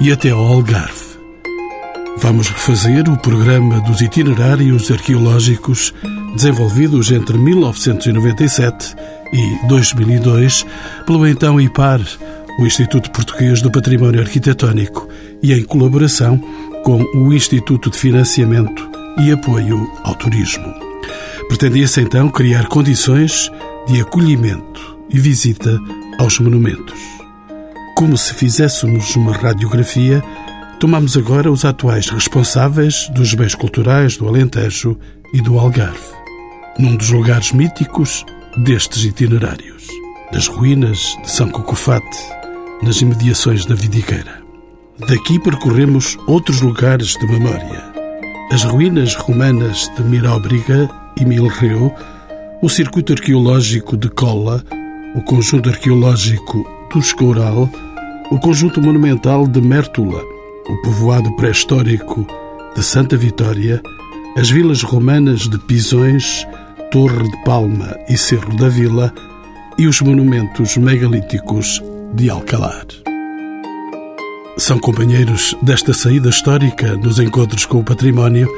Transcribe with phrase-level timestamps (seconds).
[0.00, 1.10] e até ao Algarve.
[2.16, 5.94] Vamos refazer o programa dos itinerários arqueológicos
[6.34, 8.94] desenvolvidos entre 1997
[9.32, 10.66] e 2002
[11.06, 12.00] pelo então IPAR,
[12.58, 15.08] o Instituto Português do Património Arquitetónico,
[15.42, 16.38] e em colaboração
[16.84, 20.72] com o Instituto de Financiamento e Apoio ao Turismo.
[21.48, 23.50] Pretendia-se então criar condições
[23.86, 25.78] de acolhimento e visita
[26.18, 27.19] aos monumentos.
[27.94, 30.22] Como se fizéssemos uma radiografia,
[30.78, 34.98] tomamos agora os atuais responsáveis dos bens culturais do Alentejo
[35.34, 36.00] e do Algarve,
[36.78, 38.24] num dos lugares míticos
[38.56, 39.86] destes itinerários,
[40.32, 42.18] das ruínas de São Cocofate,
[42.82, 44.40] nas imediações da Vidigueira.
[45.06, 47.84] Daqui percorremos outros lugares de memória.
[48.50, 51.94] As ruínas romanas de Miróbriga e Milreu,
[52.62, 54.64] o circuito arqueológico de Cola,
[55.14, 57.70] o conjunto arqueológico Escoural,
[58.30, 60.22] o conjunto monumental de Mértula,
[60.68, 62.26] o povoado pré-histórico
[62.74, 63.80] de Santa Vitória,
[64.36, 66.46] as vilas romanas de Pisões,
[66.90, 69.12] Torre de Palma e Cerro da Vila
[69.78, 71.82] e os monumentos megalíticos
[72.14, 72.86] de Alcalar.
[74.58, 78.48] São companheiros desta saída histórica nos encontros com o património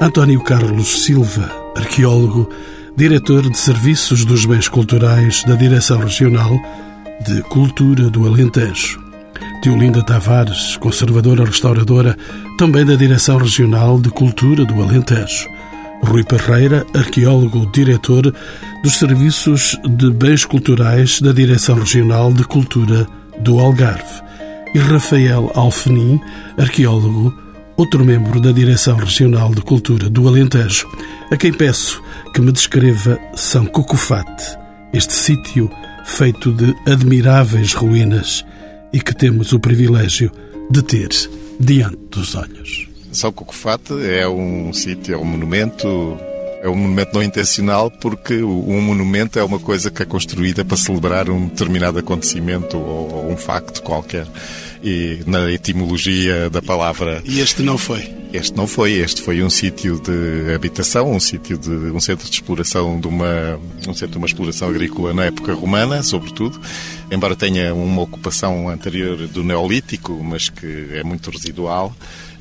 [0.00, 2.48] António Carlos Silva, arqueólogo,
[2.96, 6.58] diretor de Serviços dos Bens Culturais da Direção Regional
[7.20, 9.00] de Cultura do Alentejo.
[9.62, 12.16] Teolinda Tavares, conservadora restauradora,
[12.58, 15.48] também da Direção Regional de Cultura do Alentejo.
[16.02, 18.32] Rui Parreira, arqueólogo, diretor
[18.82, 23.06] dos Serviços de Bens Culturais da Direção Regional de Cultura
[23.40, 24.22] do Algarve.
[24.74, 26.20] E Rafael Alfenim,
[26.58, 27.34] arqueólogo,
[27.76, 30.86] outro membro da Direção Regional de Cultura do Alentejo,
[31.30, 32.02] a quem peço
[32.34, 34.56] que me descreva São Cocofate,
[34.92, 35.70] este sítio
[36.06, 38.46] feito de admiráveis ruínas
[38.92, 40.30] e que temos o privilégio
[40.70, 41.08] de ter
[41.58, 42.88] diante dos olhos.
[43.12, 46.16] São Cocofate é um sítio, é um monumento,
[46.62, 50.76] é um monumento não intencional porque um monumento é uma coisa que é construída para
[50.76, 54.26] celebrar um determinado acontecimento ou um facto qualquer.
[54.82, 57.20] E na etimologia da palavra.
[57.24, 58.08] E este não foi?
[58.36, 62.34] Este não foi, este foi um sítio de habitação, um sítio de um centro de
[62.34, 63.58] exploração de uma
[63.88, 66.60] um centro de uma exploração agrícola na época romana, sobretudo,
[67.10, 71.94] embora tenha uma ocupação anterior do neolítico, mas que é muito residual,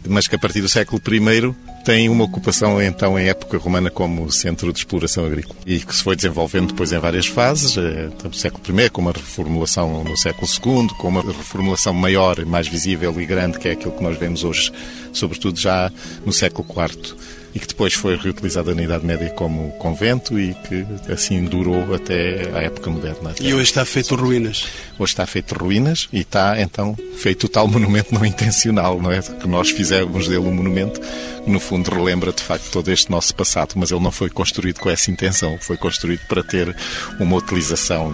[0.08, 4.32] mas que a partir do século I tem uma ocupação então em época romana como
[4.32, 5.60] centro de exploração agrícola.
[5.66, 9.12] E que se foi desenvolvendo depois em várias fases, eh, no século I, com uma
[9.12, 13.92] reformulação no século II, com uma reformulação maior, mais visível e grande, que é aquilo
[13.92, 14.72] que nós vemos hoje,
[15.14, 15.92] sobretudo já
[16.26, 17.16] no século IV
[17.56, 22.52] e que depois foi reutilizada na Idade Média como convento e que assim durou até
[22.54, 23.34] a época moderna.
[23.40, 24.66] E hoje está feito ruínas?
[25.00, 29.22] Hoje está feito ruínas e está então feito o tal monumento não intencional, não é?
[29.22, 33.34] Que nós fizemos dele um monumento que no fundo relembra de facto todo este nosso
[33.34, 36.76] passado, mas ele não foi construído com essa intenção, foi construído para ter
[37.20, 38.14] uma utilização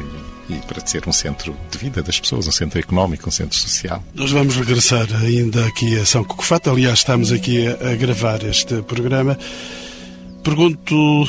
[0.51, 4.03] e para ser um centro de vida das pessoas, um centro económico, um centro social.
[4.13, 9.37] Nós vamos regressar ainda aqui a São Cocofate, aliás, estamos aqui a, gravar este programa.
[10.43, 11.27] Pergunto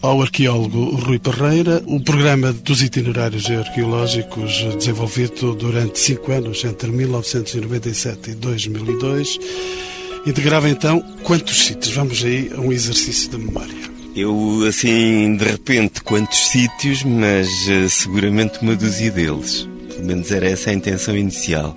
[0.00, 8.30] ao arqueólogo Rui Parreira, o programa dos itinerários arqueológicos desenvolvido durante cinco anos, entre 1997
[8.30, 9.38] e 2002,
[10.26, 11.94] integrava então quantos sítios?
[11.94, 13.91] Vamos aí a um exercício de memória.
[14.14, 19.66] Eu, assim, de repente, quantos sítios, mas uh, seguramente uma dúzia deles.
[19.88, 21.74] Pelo menos era essa a intenção inicial.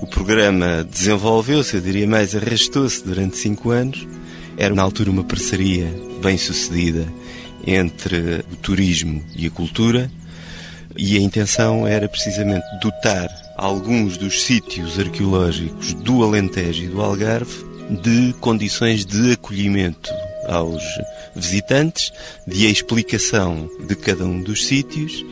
[0.00, 4.08] O programa desenvolveu-se, eu diria mais, arrastou-se durante cinco anos.
[4.56, 7.06] Era, na altura, uma parceria bem sucedida
[7.66, 10.10] entre o turismo e a cultura,
[10.96, 13.28] e a intenção era precisamente dotar
[13.58, 17.66] alguns dos sítios arqueológicos do Alentejo e do Algarve
[18.02, 20.10] de condições de acolhimento
[20.48, 20.82] aos
[21.34, 22.12] visitantes,
[22.46, 25.24] de explicação de cada um dos sítios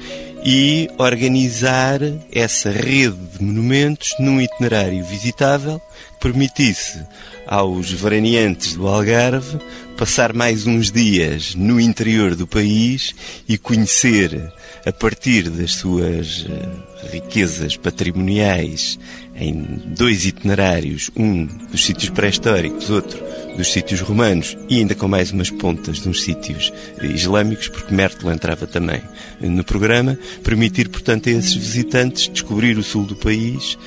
[0.44, 7.04] e organizar essa rede de monumentos num itinerário visitável que permitisse
[7.46, 9.58] aos veraneantes do Algarve
[9.96, 13.14] passar mais uns dias no interior do país
[13.48, 14.52] e conhecer,
[14.84, 18.98] a partir das suas eh, riquezas patrimoniais,
[19.38, 23.24] em dois itinerários, um dos sítios pré-históricos, outro
[23.56, 26.72] dos sítios romanos e ainda com mais umas pontas de uns sítios
[27.02, 29.00] islâmicos, porque Mértola entrava também
[29.40, 33.78] no programa, permitir, portanto, a esses visitantes descobrir o sul do país,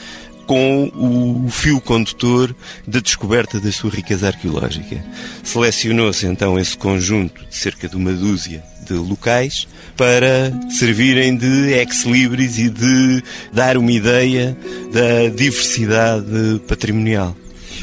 [0.48, 2.56] com o fio condutor
[2.88, 5.04] da descoberta da sua riqueza arqueológica.
[5.44, 12.58] Selecionou-se então esse conjunto de cerca de uma dúzia de locais para servirem de ex-libris
[12.58, 14.58] e de dar uma ideia
[14.92, 17.36] da diversidade patrimonial.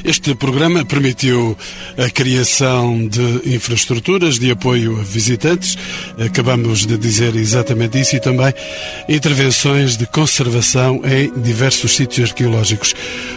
[0.04, 1.56] Este programa permitiu
[1.96, 5.76] a criação de infraestruturas de apoio a visitantes,
[6.18, 8.52] acabamos de dizer exatamente isso, e também
[9.08, 12.94] intervenções de conservação em diversos sítios arqueológicos.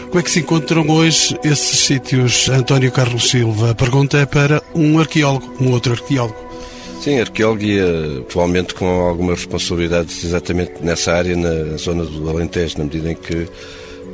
[0.07, 3.71] Como é que se encontram hoje esses sítios, António Carlos Silva?
[3.71, 6.48] A pergunta é para um arqueólogo, um outro arqueólogo.
[6.99, 7.79] Sim, arqueólogo e
[8.19, 13.47] atualmente com algumas responsabilidades exatamente nessa área, na zona do Alentejo, na medida em que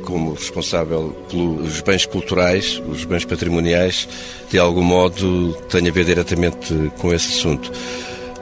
[0.02, 4.08] como responsável pelos bens culturais, os bens patrimoniais,
[4.48, 7.72] de algum modo tem a ver diretamente com esse assunto.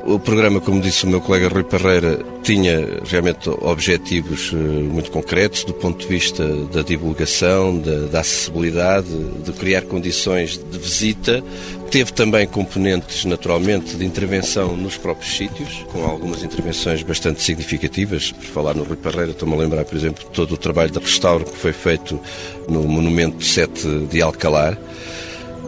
[0.06, 5.64] O programa, como disse o meu colega Rui Parreira, tinha realmente objetivos eh, muito concretos
[5.64, 9.08] do ponto de vista da divulgação, da, da acessibilidade,
[9.42, 11.42] de criar condições de visita.
[11.90, 18.30] Teve também componentes, naturalmente, de intervenção nos próprios sítios, com algumas intervenções bastante significativas.
[18.30, 21.46] Por falar no Rui Parreira, estou-me a lembrar, por exemplo, todo o trabalho de restauro
[21.46, 22.20] que foi feito
[22.68, 24.78] no Monumento 7 de Alcalar.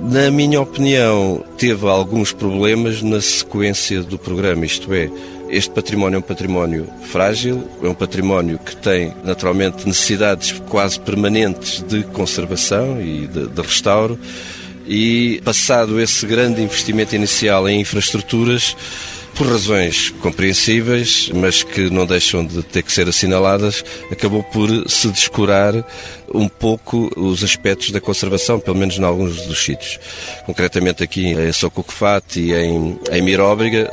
[0.00, 5.10] Na minha opinião, teve alguns problemas na sequência do programa, isto é,
[5.48, 11.82] este património é um património frágil, é um património que tem naturalmente necessidades quase permanentes
[11.82, 14.18] de conservação e de, de restauro.
[14.86, 18.76] E passado esse grande investimento inicial em infraestruturas,
[19.36, 25.08] por razões compreensíveis, mas que não deixam de ter que ser assinaladas, acabou por se
[25.08, 25.74] descurar
[26.32, 29.98] um pouco os aspectos da conservação, pelo menos em alguns dos sítios.
[30.44, 33.26] Concretamente aqui em Socucufate e em, em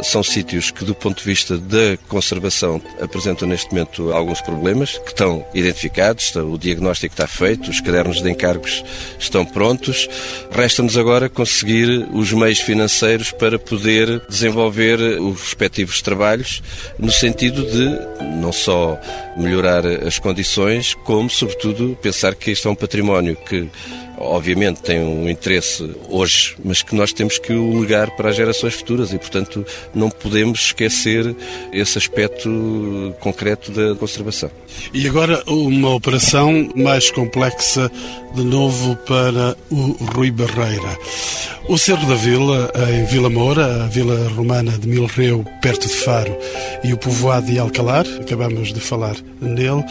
[0.03, 5.09] são sítios que do ponto de vista da conservação apresentam neste momento alguns problemas, que
[5.09, 8.83] estão identificados, o diagnóstico está feito, os cadernos de encargos
[9.19, 10.07] estão prontos.
[10.51, 14.99] Resta-nos agora conseguir os meios financeiros para poder desenvolver
[15.33, 16.61] os respectivos trabalhos
[16.97, 18.99] no sentido de não só
[19.37, 23.69] melhorar as condições, como sobretudo pensar que este é um património que
[24.17, 28.73] obviamente tem um interesse hoje, mas que nós temos que o legar para as gerações
[28.73, 31.35] futuras e, portanto, não podemos esquecer
[31.71, 34.49] esse aspecto concreto da conservação.
[34.93, 37.91] E agora uma operação mais complexa,
[38.33, 40.97] de novo para o Rui Barreira.
[41.67, 46.37] O Cerro da Vila, em Vila Moura, a vila romana de Milreu, perto de Faro,
[46.83, 49.83] e o povoado de Alcalar, acabamos de falar nele,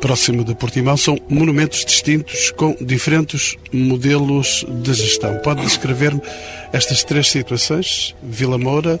[0.00, 5.36] próximo de Portimão, são monumentos distintos com diferentes modelos de gestão.
[5.38, 6.22] Pode descrever-me
[6.72, 8.14] estas três situações?
[8.22, 8.98] Vila Moura,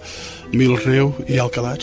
[0.52, 1.78] Milreu e Alcalar?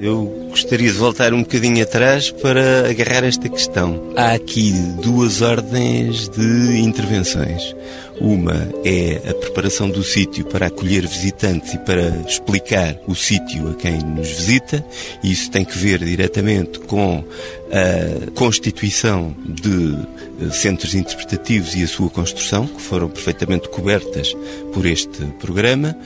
[0.00, 4.12] Eu gostaria de voltar um bocadinho atrás para agarrar esta questão.
[4.16, 4.72] Há aqui
[5.02, 7.74] duas ordens de intervenções.
[8.20, 13.74] Uma é a preparação do sítio para acolher visitantes e para explicar o sítio a
[13.74, 14.84] quem nos visita,
[15.22, 17.24] isso tem que ver diretamente com
[17.72, 19.96] a constituição de
[20.40, 24.32] eh, centros interpretativos e a sua construção, que foram perfeitamente cobertas
[24.72, 25.96] por este programa.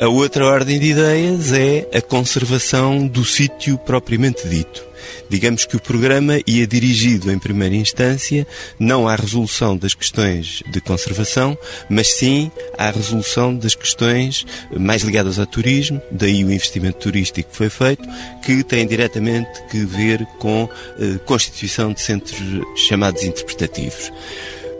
[0.00, 4.87] A outra ordem de ideias é a conservação do sítio propriamente dito.
[5.28, 8.46] Digamos que o programa ia dirigido em primeira instância
[8.78, 11.56] não à resolução das questões de conservação,
[11.88, 14.46] mas sim à resolução das questões
[14.76, 18.08] mais ligadas ao turismo, daí o investimento turístico que foi feito,
[18.44, 22.38] que tem diretamente que ver com a eh, constituição de centros
[22.88, 24.12] chamados interpretativos.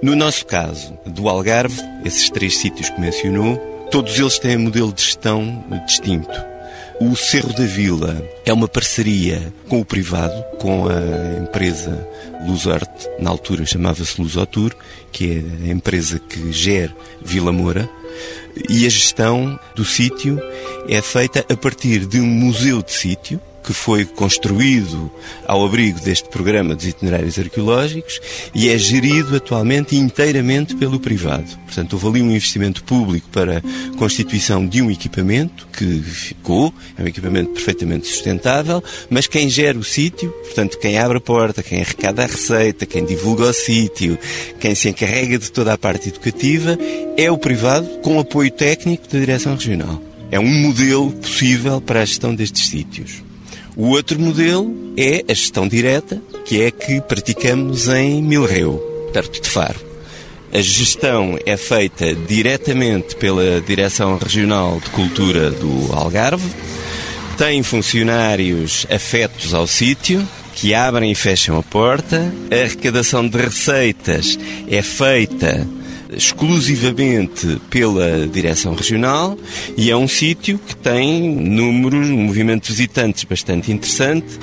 [0.03, 4.93] No nosso caso, do Algarve, esses três sítios que mencionou, Todos eles têm um modelo
[4.93, 6.58] de gestão distinto.
[7.01, 12.09] O Cerro da Vila é uma parceria com o privado, com a empresa
[12.45, 14.75] Luzarte, na altura chamava-se Luzotur,
[15.13, 16.93] que é a empresa que gera
[17.25, 17.89] Vila Moura,
[18.69, 20.41] e a gestão do sítio
[20.89, 25.11] é feita a partir de um museu de sítio, que foi construído
[25.47, 28.19] ao abrigo deste programa dos itinerários arqueológicos
[28.55, 31.45] e é gerido atualmente inteiramente pelo privado.
[31.67, 37.03] Portanto, houve ali um investimento público para a constituição de um equipamento que ficou, é
[37.03, 41.83] um equipamento perfeitamente sustentável, mas quem gera o sítio, portanto, quem abre a porta, quem
[41.83, 44.19] arrecada a receita, quem divulga o sítio,
[44.59, 46.79] quem se encarrega de toda a parte educativa,
[47.19, 50.03] é o privado com apoio técnico da Direção Regional.
[50.31, 53.28] É um modelo possível para a gestão destes sítios.
[53.79, 58.77] O outro modelo é a gestão direta, que é a que praticamos em Milreu,
[59.13, 59.79] perto de Faro.
[60.53, 66.51] A gestão é feita diretamente pela Direção Regional de Cultura do Algarve,
[67.37, 74.37] tem funcionários afetos ao sítio, que abrem e fecham a porta, a arrecadação de receitas
[74.67, 75.65] é feita
[76.11, 79.37] exclusivamente pela direção regional
[79.77, 84.39] e é um sítio que tem números, um movimento de visitantes bastante interessante,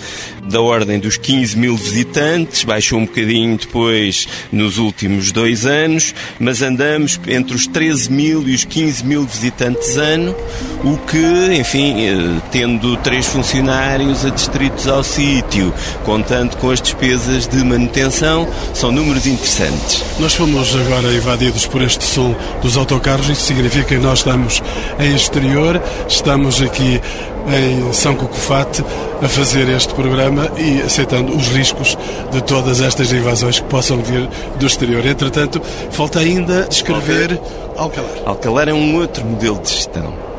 [0.49, 6.61] da ordem dos 15 mil visitantes, baixou um bocadinho depois nos últimos dois anos, mas
[6.61, 10.35] andamos entre os 13 mil e os 15 mil visitantes ano,
[10.83, 17.63] o que, enfim, eh, tendo três funcionários adstritos ao sítio, contando com as despesas de
[17.63, 20.03] manutenção, são números interessantes.
[20.19, 24.63] Nós fomos agora invadidos por este som dos autocarros, isso significa que nós estamos
[24.99, 26.99] em exterior, estamos aqui
[27.47, 28.83] em São Cocofate
[29.21, 31.95] a fazer este programa e aceitando os riscos
[32.31, 35.05] de todas estas invasões que possam vir do exterior.
[35.05, 37.39] Entretanto, falta ainda descrever
[37.77, 38.11] Alcalar.
[38.25, 40.34] Alcalar é um outro modelo de gestão.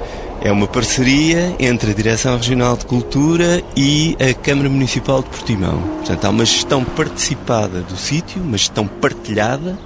[0.47, 5.83] É uma parceria entre a Direção Regional de Cultura e a Câmara Municipal de Portimão.
[5.97, 9.77] Portanto, há uma gestão participada do sítio, uma gestão partilhada,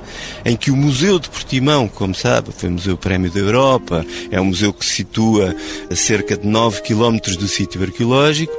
[0.45, 4.45] em que o Museu de Portimão, como sabe, foi Museu Prémio da Europa, é um
[4.45, 5.57] museu que se situa
[5.91, 8.53] a cerca de 9 km do sítio arqueológico.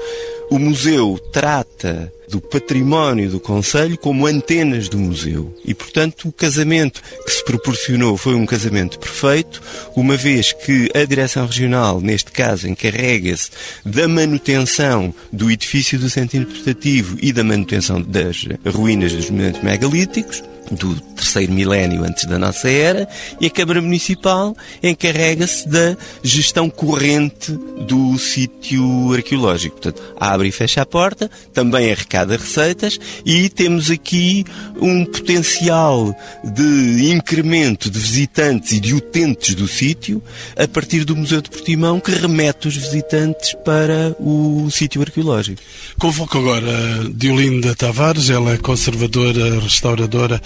[0.49, 5.53] O museu trata do património do Conselho como antenas do museu.
[5.65, 9.61] E, portanto, o casamento que se proporcionou foi um casamento perfeito,
[9.95, 13.51] uma vez que a Direção Regional, neste caso, encarrega-se
[13.85, 20.41] da manutenção do edifício do centro interpretativo e da manutenção das ruínas dos monumentos megalíticos,
[20.71, 23.07] do terceiro milénio antes da nossa era,
[23.39, 27.51] e a Câmara Municipal encarrega-se da gestão corrente
[27.87, 29.77] do sítio arqueológico.
[29.77, 34.45] Portanto, abre e fecha a porta, também arrecada receitas e temos aqui
[34.79, 40.21] um potencial de incremento de visitantes e de utentes do sítio
[40.57, 45.61] a partir do Museu de Portimão que remete os visitantes para o sítio arqueológico.
[45.99, 46.71] Convoco agora
[47.13, 50.41] Diolinda Tavares, ela é conservadora, restauradora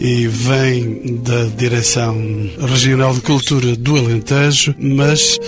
[0.00, 2.16] e vem da Direção
[2.68, 5.38] Regional de Cultura do Alentejo, mas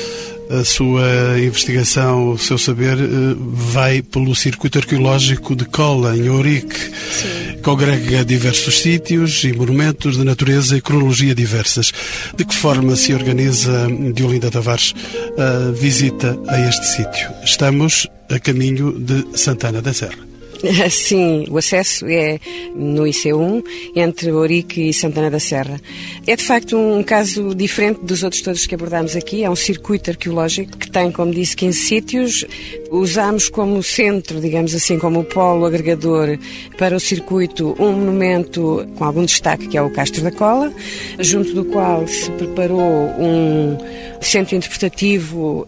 [0.50, 6.78] a sua investigação, o seu saber, eh, vai pelo circuito arqueológico de Cola, em Ourique.
[6.78, 7.58] Sim.
[7.62, 11.92] Congrega diversos sítios e monumentos de natureza e cronologia diversas.
[12.34, 14.94] De que forma se organiza, Diolinda Tavares,
[15.36, 17.28] a visita a este sítio?
[17.44, 20.27] Estamos a caminho de Santana da Serra.
[20.90, 22.38] Sim, o acesso é
[22.74, 25.80] no IC1, entre Ourique e Santana da Serra.
[26.26, 29.44] É de facto um caso diferente dos outros todos que abordámos aqui.
[29.44, 32.44] É um circuito arqueológico que tem, como disse, 15 sítios.
[32.90, 36.38] Usámos como centro, digamos assim, como polo agregador
[36.76, 40.72] para o circuito um monumento com algum destaque, que é o Castro da Cola,
[41.18, 43.76] junto do qual se preparou um
[44.20, 45.66] centro interpretativo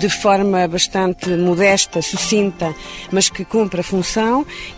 [0.00, 2.74] de forma bastante modesta, sucinta,
[3.12, 4.15] mas que cumpre a função.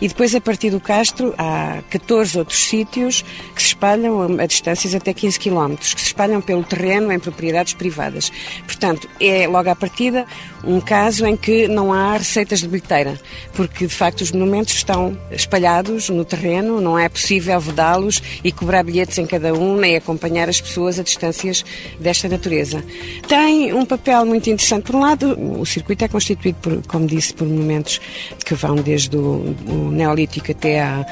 [0.01, 3.23] E depois, a partir do Castro, há 14 outros sítios
[3.55, 7.73] que se espalham a distâncias até 15 km, que se espalham pelo terreno em propriedades
[7.73, 8.31] privadas.
[8.65, 10.25] Portanto, é logo à partida
[10.63, 13.19] um caso em que não há receitas de bilheteira,
[13.53, 18.83] porque de facto os monumentos estão espalhados no terreno, não é possível vedá-los e cobrar
[18.83, 21.63] bilhetes em cada um, nem acompanhar as pessoas a distâncias
[21.99, 22.83] desta natureza.
[23.27, 24.83] Tem um papel muito interessante.
[24.83, 27.99] Por um lado, o circuito é constituído, por, como disse, por monumentos
[28.45, 31.05] que vão desde o, o Neolítico até.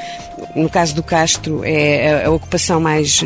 [0.56, 3.26] No caso do Castro, é a, a ocupação mais uh,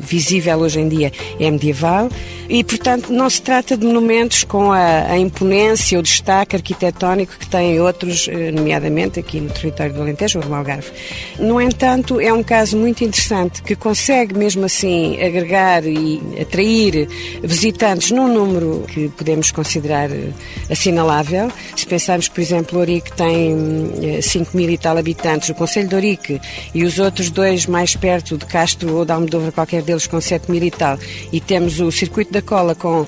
[0.00, 1.10] visível hoje em dia
[1.40, 2.10] é medieval
[2.48, 7.46] e, portanto, não se trata de monumentos com a, a imponência, o destaque arquitetónico que
[7.46, 10.90] têm outros, uh, nomeadamente aqui no território do Alentejo ou do Algarve.
[11.38, 17.08] No entanto, é um caso muito interessante que consegue, mesmo assim, agregar e atrair
[17.42, 20.28] visitantes num número que podemos considerar eh,
[20.70, 21.50] assinalável.
[21.76, 23.56] Se pensarmos, por exemplo, Ourique tem
[24.22, 26.40] 5 eh, mil e tal habitantes, o Conselho de Ourique
[26.74, 30.50] e os outros dois mais perto de Castro ou de Almodóvar, qualquer deles com 7
[30.50, 30.98] mil e tal,
[31.32, 33.06] e temos o Circuito da Cola com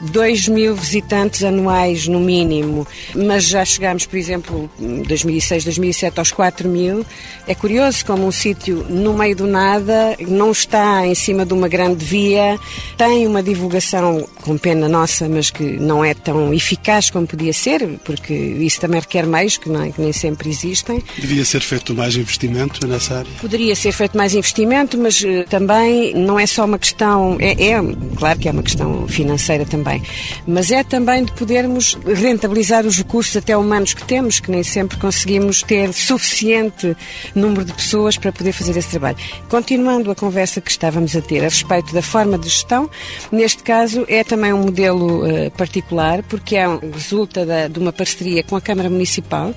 [0.00, 6.30] 2 mil visitantes anuais no mínimo, mas já chegámos, por exemplo, em 2006, 2007 aos
[6.30, 7.04] 4 mil.
[7.46, 11.68] É curioso como um sítio no meio do nada, não está em cima de uma
[11.68, 12.58] grande via,
[12.96, 17.86] tem uma divulgação com pena nossa, mas que não é tão eficaz como podia ser,
[18.02, 21.04] porque isso também requer meios que, não, é, que nem sempre existem.
[21.18, 23.30] Devia ser feito mais investimento nessa área?
[23.42, 27.78] Poderia ser feito mais investimento, mas uh, também não é só uma questão, é, é,
[28.16, 30.02] claro que é uma questão financeira também,
[30.46, 34.96] mas é também de podermos rentabilizar os recursos até humanos que temos, que nem sempre
[34.96, 36.96] conseguimos ter suficiente
[37.34, 39.18] número de pessoas para poder fazer esse trabalho.
[39.50, 42.88] Continuando a conversa que estávamos a ter a respeito da forma de gestão,
[43.30, 46.64] neste caso é também também um modelo uh, particular, porque é
[46.94, 49.52] resulta da, de uma parceria com a Câmara Municipal.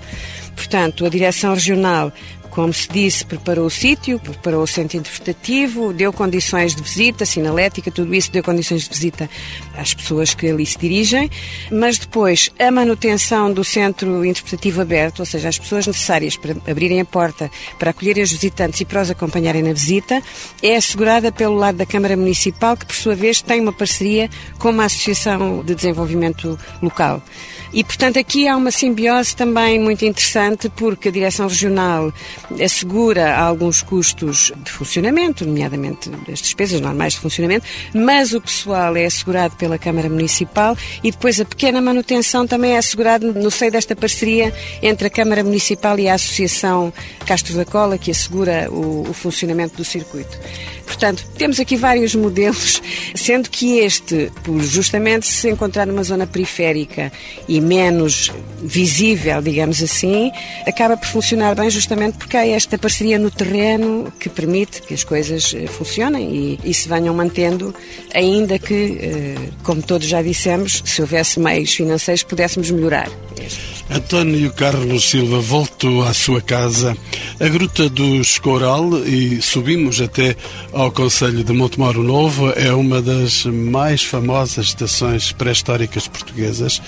[0.55, 2.11] Portanto, a Direção Regional
[2.51, 7.89] como se disse, preparou o sítio, preparou o centro interpretativo, deu condições de visita, sinalética,
[7.89, 9.29] tudo isso deu condições de visita
[9.75, 11.31] às pessoas que ali se dirigem,
[11.71, 16.99] mas depois a manutenção do centro interpretativo aberto, ou seja, as pessoas necessárias para abrirem
[16.99, 20.21] a porta, para acolherem os visitantes e para os acompanharem na visita,
[20.61, 24.29] é assegurada pelo lado da Câmara Municipal, que por sua vez tem uma parceria
[24.59, 27.23] com uma Associação de Desenvolvimento Local.
[27.73, 32.13] E, portanto, aqui há uma simbiose também muito interessante, porque a Direção Regional
[32.63, 39.05] assegura alguns custos de funcionamento, nomeadamente as despesas normais de funcionamento, mas o pessoal é
[39.05, 43.95] assegurado pela Câmara Municipal e depois a pequena manutenção também é assegurada no seio desta
[43.95, 46.93] parceria entre a Câmara Municipal e a Associação
[47.25, 50.37] Castro da Cola, que assegura o, o funcionamento do circuito.
[50.91, 52.81] Portanto, temos aqui vários modelos,
[53.15, 57.11] sendo que este, por justamente se encontrar numa zona periférica
[57.47, 58.29] e menos
[58.61, 60.31] visível, digamos assim,
[60.67, 65.03] acaba por funcionar bem justamente porque há esta parceria no terreno que permite que as
[65.03, 67.73] coisas eh, funcionem e, e se venham mantendo,
[68.13, 73.09] ainda que, eh, como todos já dissemos, se houvesse meios financeiros, pudéssemos melhorar.
[73.89, 76.95] António Carlos Silva voltou à sua casa,
[77.39, 80.35] a Gruta do Escoral, e subimos até
[80.71, 82.51] ao Conselho de Montemoro Novo.
[82.51, 86.81] É uma das mais famosas estações pré-históricas portuguesas,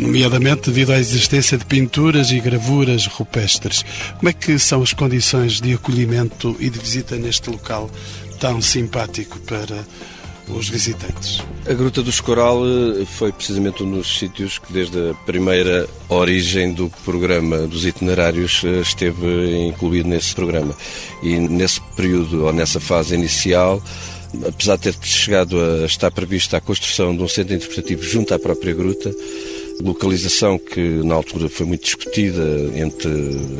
[0.00, 3.84] nomeadamente devido à existência de pinturas e gravuras rupestres.
[4.18, 7.90] Como é que são as condições de acolhimento e de visita neste local
[8.40, 9.84] tão simpático para
[10.48, 11.40] os visitantes.
[11.68, 16.72] A Gruta do Escoral eh, foi precisamente um dos sítios que, desde a primeira origem
[16.72, 20.74] do programa dos itinerários, eh, esteve incluído nesse programa.
[21.22, 23.80] E nesse período, ou nessa fase inicial,
[24.46, 28.38] apesar de ter chegado a estar prevista a construção de um centro interpretativo junto à
[28.38, 29.14] própria gruta,
[29.82, 32.42] localização que na altura foi muito discutida
[32.74, 33.10] entre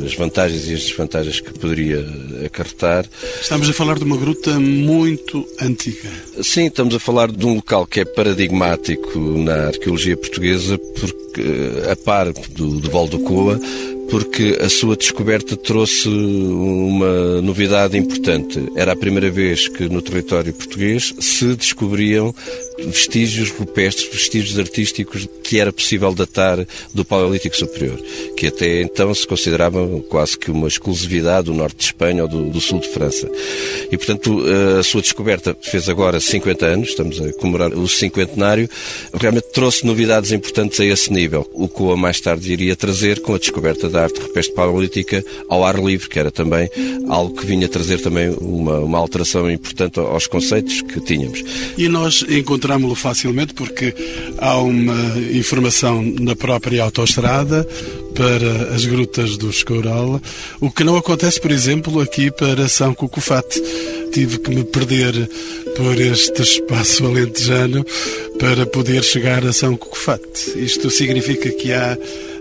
[0.05, 2.05] as vantagens e as desvantagens que poderia
[2.45, 3.05] acarretar.
[3.41, 6.09] Estamos a falar de uma gruta muito antiga.
[6.41, 11.43] Sim, estamos a falar de um local que é paradigmático na arqueologia portuguesa, porque
[11.89, 13.59] a par do, do Val do Coa,
[14.09, 18.61] porque a sua descoberta trouxe uma novidade importante.
[18.75, 22.35] Era a primeira vez que no território português se descobriam
[22.85, 27.99] vestígios rupestres, vestígios artísticos que era possível datar do Paleolítico Superior,
[28.37, 32.49] que até então se consideravam quase que uma exclusividade do norte de Espanha ou do,
[32.49, 33.29] do sul de França.
[33.91, 38.69] E, portanto, eh, a sua descoberta fez agora 50 anos, estamos a comemorar o cinquentenário,
[39.13, 41.49] realmente trouxe novidades importantes a esse nível.
[41.53, 45.77] O COA mais tarde iria trazer com a descoberta da arte rupestre paleolítica ao ar
[45.77, 46.69] livre, que era também
[47.09, 51.43] algo que vinha trazer também uma, uma alteração importante aos conceitos que tínhamos.
[51.77, 52.23] E nós
[52.71, 53.93] encontramos-lo facilmente porque
[54.37, 57.67] há uma informação na própria autoestrada
[58.15, 60.21] para as grutas do Escoural,
[60.59, 63.61] o que não acontece, por exemplo, aqui para São Cucufate.
[64.13, 65.29] Tive que me perder
[65.75, 67.85] por este espaço alentejano
[68.39, 70.57] para poder chegar a São Cucufate.
[70.57, 71.97] Isto significa que há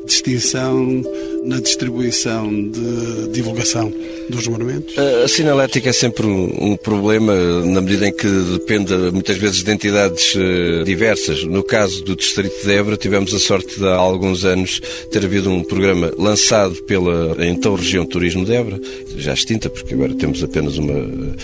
[0.07, 1.03] distinção
[1.45, 3.93] na distribuição de divulgação
[4.29, 4.97] dos monumentos?
[4.99, 10.35] A sinalética é sempre um, problema na medida em que depende muitas vezes de entidades
[10.35, 11.45] uh, diversas.
[11.45, 15.51] No caso do Distrito de Évora, tivemos a sorte de há alguns anos ter havido
[15.51, 18.81] um programa lançado pela então região turismo de Évora,
[19.17, 21.35] já extinta, porque agora temos apenas uma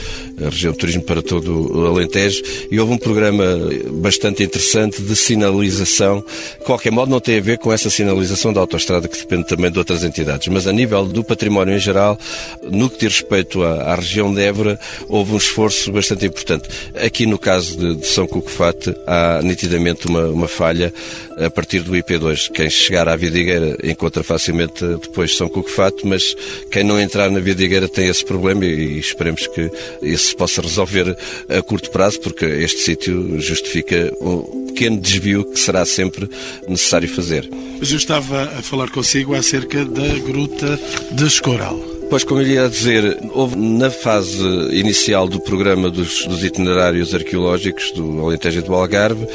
[0.51, 3.45] região de turismo para todo o Alentejo, e houve um programa
[3.93, 6.25] bastante interessante de sinalização.
[6.59, 9.71] De qualquer modo, não tem a ver com essa sinalização da autoestrada que depende também
[9.71, 12.19] de outras entidades, mas a nível do património em geral,
[12.65, 16.69] no que diz respeito à, à região de Évora, houve um esforço bastante importante.
[16.97, 20.93] Aqui no caso de, de São Cucufate, há nitidamente uma, uma, falha
[21.37, 22.51] a partir do IP2.
[22.51, 26.35] Quem chegar à Vidigueira encontra facilmente depois São Cucufate, mas
[26.71, 29.71] quem não entrar na Higueira tem esse problema e esperemos que
[30.03, 31.17] esse se possa resolver
[31.49, 36.29] a curto prazo, porque este sítio justifica o pequeno desvio que será sempre
[36.69, 37.49] necessário fazer.
[37.79, 40.79] Mas eu estava a falar consigo acerca da Gruta
[41.13, 41.96] de Escoral.
[42.09, 44.41] Pois, como eu ia dizer, houve na fase
[44.71, 49.27] inicial do programa dos, dos itinerários arqueológicos do Alentejo e do Algarve,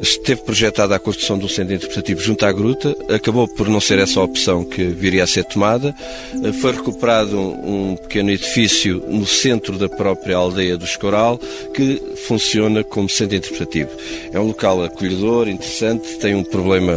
[0.00, 4.00] esteve projetada a construção de um centro interpretativo junto à gruta, acabou por não ser
[4.00, 5.94] essa a opção que viria a ser tomada,
[6.60, 11.38] foi recuperado um pequeno edifício no centro da própria aldeia do Escoral,
[11.74, 13.90] que funciona como centro interpretativo.
[14.32, 16.94] É um local acolhedor, interessante, tem um problema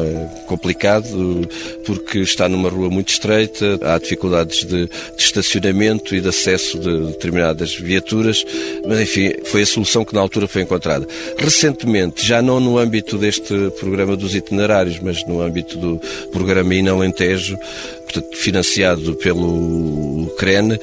[0.48, 1.48] complicado,
[1.86, 4.90] porque está numa rua muito estreita, há dificuldades de
[5.20, 8.46] de estacionamento e de acesso de determinadas viaturas,
[8.88, 11.06] mas enfim, foi a solução que na altura foi encontrada.
[11.38, 16.00] Recentemente, já não no âmbito deste programa dos itinerários, mas no âmbito do
[16.32, 17.58] programa Inalentejo,
[18.12, 20.78] portanto, financiado pelo CREN,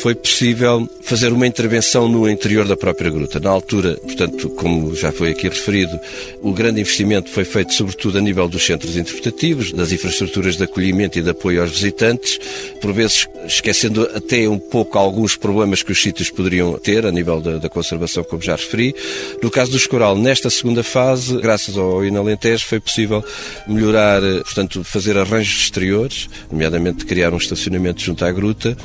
[0.00, 3.40] foi possível fazer uma intervenção no interior da própria gruta.
[3.40, 5.98] Na altura, portanto, como já foi aqui referido,
[6.42, 11.18] o grande investimento foi feito sobretudo a nível dos centros interpretativos, das infraestruturas de acolhimento
[11.18, 12.38] e de apoio aos visitantes,
[12.80, 17.40] por vezes esquecendo até um pouco alguns problemas que os sítios poderiam ter a nível
[17.40, 18.94] da, da conservação, como já referi.
[19.42, 23.24] No caso do Escoral, nesta segunda fase, graças ao Inalentejo, foi possível
[23.66, 26.67] melhorar, portanto, fazer arranjos exteriores, nomeadamente
[27.04, 28.76] criar um estacionamento junto à gruta,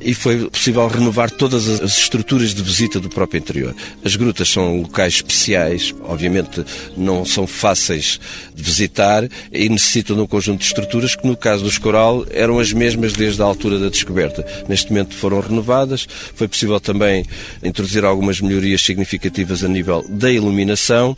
[0.00, 3.74] e foi possível renovar todas as estruturas de visita do próprio interior.
[4.04, 6.64] As grutas são locais especiais, obviamente
[6.96, 8.20] não são fáceis
[8.54, 12.58] de visitar e necessitam de um conjunto de estruturas que, no caso do Escoral, eram
[12.58, 14.44] as mesmas desde a altura da descoberta.
[14.68, 17.24] Neste momento foram renovadas, foi possível também
[17.62, 21.16] introduzir algumas melhorias significativas a nível da iluminação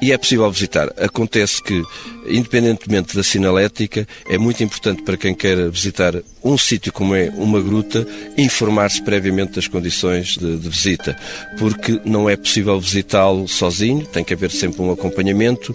[0.00, 0.88] e é possível visitar.
[0.96, 1.80] Acontece que,
[2.26, 7.60] independentemente da sinalética, é muito importante para quem quer visitar um sítio como é uma
[7.60, 11.16] gruta, informar-se previamente das condições de, de visita,
[11.58, 15.74] porque não é possível visitá-lo sozinho, tem que haver sempre um acompanhamento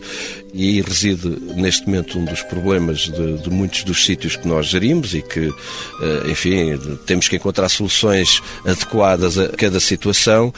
[0.54, 4.66] e aí reside neste momento um dos problemas de, de muitos dos sítios que nós
[4.66, 5.54] gerimos e que,
[6.02, 10.54] eh, enfim, temos que encontrar soluções adequadas a cada situação.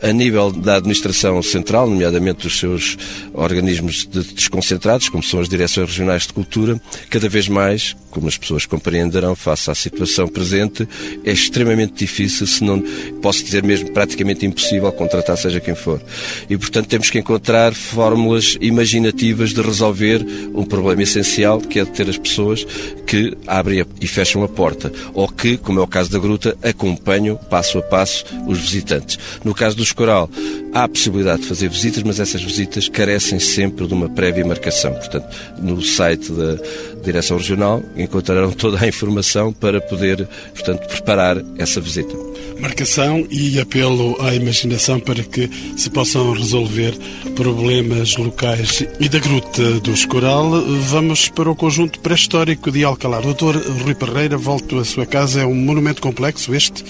[0.00, 2.98] A nível da administração central, nomeadamente dos seus
[3.32, 8.66] organismos desconcentrados, como são as direções regionais de cultura, cada vez mais, como as pessoas
[8.66, 10.88] compreenderão, face à situação presente,
[11.24, 12.82] é extremamente difícil, se não
[13.20, 16.00] posso dizer mesmo praticamente impossível, contratar seja quem for.
[16.48, 21.90] E, portanto, temos que encontrar fórmulas imaginativas de resolver um problema essencial, que é de
[21.90, 22.64] ter as pessoas
[23.06, 27.36] que abrem e fecham a porta, ou que, como é o caso da gruta, acompanham
[27.36, 29.18] passo a passo os visitantes.
[29.44, 30.30] No caso dos Coral,
[30.72, 34.94] há a possibilidade de fazer visitas, mas essas visitas carecem sempre de uma prévia marcação.
[34.94, 35.26] Portanto,
[35.58, 36.56] no site da
[37.04, 42.14] Direção Regional encontrarão toda a informação para poder, portanto, preparar essa visita.
[42.60, 46.96] Marcação e apelo à imaginação para que se possam resolver
[47.34, 48.84] problemas locais.
[49.00, 50.48] E da Gruta do Escoral,
[50.82, 53.22] vamos para o conjunto pré-histórico de Alcalar.
[53.22, 55.40] Doutor Rui Pereira, volto à sua casa.
[55.40, 56.84] É um monumento complexo este,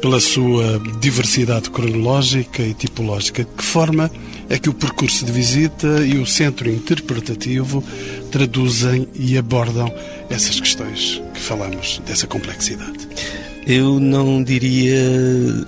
[0.00, 3.44] pela sua diversidade cronológica e tipológica.
[3.44, 4.10] De que forma
[4.48, 7.84] é que o percurso de visita e o centro interpretativo
[8.30, 9.92] traduzem e abordam
[10.30, 13.08] essas questões que falamos, dessa complexidade?
[13.66, 14.98] Eu não diria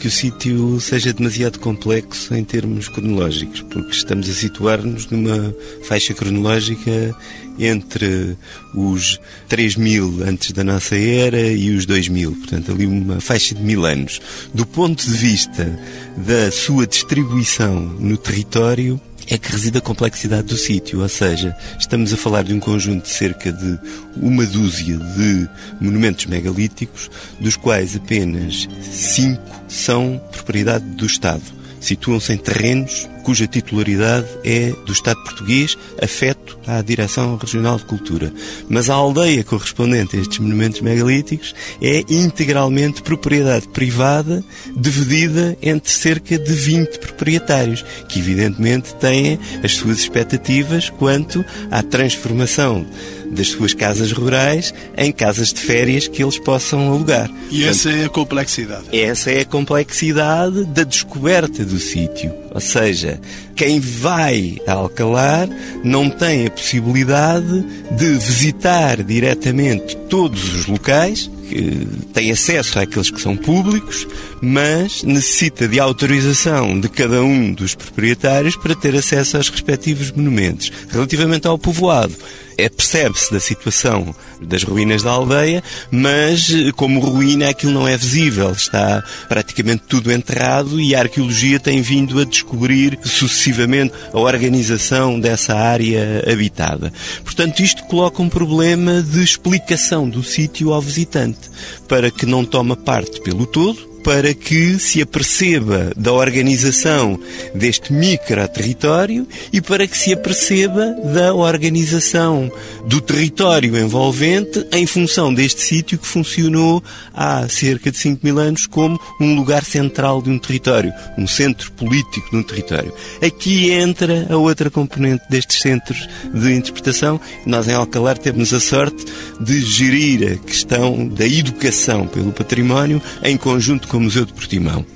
[0.00, 6.14] que o sítio seja demasiado complexo em termos cronológicos, porque estamos a situar-nos numa faixa
[6.14, 7.14] cronológica
[7.58, 8.36] entre
[8.74, 13.84] os 3000 antes da nossa era e os 2000, portanto, ali uma faixa de mil
[13.84, 14.20] anos.
[14.54, 15.78] Do ponto de vista
[16.16, 22.12] da sua distribuição no território, é que reside a complexidade do sítio, ou seja, estamos
[22.12, 23.78] a falar de um conjunto de cerca de
[24.16, 25.48] uma dúzia de
[25.80, 31.61] monumentos megalíticos, dos quais apenas cinco são propriedade do Estado.
[31.82, 38.32] Situam-se em terrenos cuja titularidade é do Estado português, afeto à Direção Regional de Cultura.
[38.68, 44.44] Mas a aldeia correspondente a estes monumentos megalíticos é integralmente propriedade privada,
[44.76, 52.86] dividida entre cerca de 20 proprietários, que evidentemente têm as suas expectativas quanto à transformação
[53.32, 57.30] das suas casas rurais em casas de férias que eles possam alugar.
[57.50, 58.84] E essa Portanto, é a complexidade.
[58.92, 62.32] Essa é a complexidade da descoberta do sítio.
[62.54, 63.18] Ou seja,
[63.56, 65.48] quem vai a Alcalar
[65.82, 73.20] não tem a possibilidade de visitar diretamente todos os locais, que tem acesso àqueles que
[73.20, 74.06] são públicos,
[74.42, 80.70] mas necessita de autorização de cada um dos proprietários para ter acesso aos respectivos monumentos.
[80.90, 82.14] Relativamente ao povoado,
[82.58, 88.50] É, percebe-se da situação das ruínas da aldeia, mas como ruína aquilo não é visível,
[88.52, 95.54] está praticamente tudo enterrado e a arqueologia tem vindo a descobrir sucessivamente a organização dessa
[95.54, 96.92] área habitada.
[97.24, 101.50] Portanto, isto coloca um problema de explicação do sítio ao visitante,
[101.88, 107.18] para que não toma parte pelo todo, para que se aperceba da organização
[107.54, 112.50] deste micro-território e para que se aperceba da organização
[112.86, 116.82] do território envolvente em função deste sítio que funcionou
[117.14, 121.70] há cerca de 5 mil anos como um lugar central de um território, um centro
[121.72, 122.92] político de um território.
[123.24, 127.20] Aqui entra a outra componente destes centros de interpretação.
[127.46, 129.04] Nós em Alcalar temos a sorte
[129.40, 134.86] de gerir a questão da educação pelo património em conjunto com o Museu de Portimão.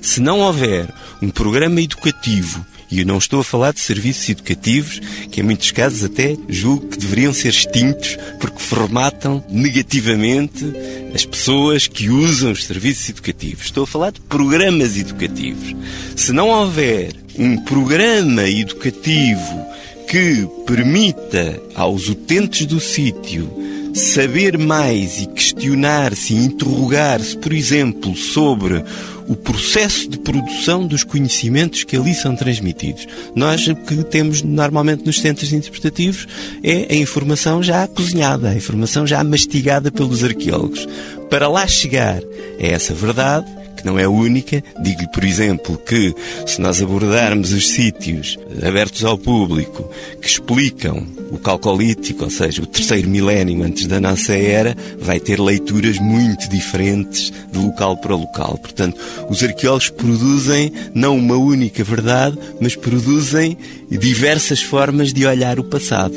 [0.00, 0.88] Se não houver
[1.20, 5.00] um programa educativo e eu não estou a falar de serviços educativos,
[5.32, 10.64] que em muitos casos até julgo que deveriam ser extintos porque formatam negativamente
[11.12, 13.64] as pessoas que usam os serviços educativos.
[13.64, 15.74] Estou a falar de programas educativos.
[16.14, 19.66] Se não houver um programa educativo
[20.08, 23.63] que permita aos utentes do sítio
[23.94, 28.84] saber mais e questionar-se e interrogar-se, por exemplo, sobre
[29.28, 33.06] o processo de produção dos conhecimentos que ali são transmitidos.
[33.34, 36.26] Nós o que temos normalmente nos centros interpretativos
[36.62, 40.86] é a informação já cozinhada, a informação já mastigada pelos arqueólogos.
[41.30, 42.20] Para lá chegar
[42.60, 43.46] a essa verdade,
[43.84, 44.64] que não é única.
[44.80, 46.14] Digo-lhe, por exemplo, que
[46.46, 49.88] se nós abordarmos os sítios abertos ao público
[50.20, 55.38] que explicam o calcolítico, ou seja, o terceiro milénio antes da nossa era, vai ter
[55.38, 58.58] leituras muito diferentes de local para local.
[58.58, 63.58] Portanto, os arqueólogos produzem não uma única verdade, mas produzem
[63.90, 66.14] diversas formas de olhar o passado.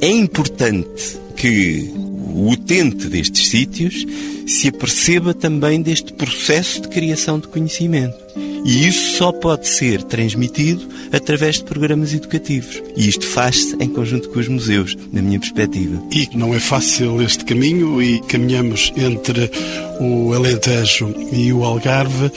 [0.00, 1.92] É importante que
[2.32, 4.06] o utente destes sítios
[4.46, 8.16] se aperceba também deste processo de criação de conhecimento.
[8.64, 12.82] E isso só pode ser transmitido através de programas educativos.
[12.96, 16.02] E isto faz-se em conjunto com os museus, na minha perspectiva.
[16.12, 19.50] E não é fácil este caminho e caminhamos entre
[20.00, 22.30] o Alentejo e o Algarve.